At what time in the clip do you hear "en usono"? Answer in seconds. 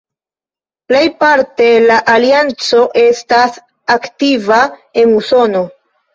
5.05-5.65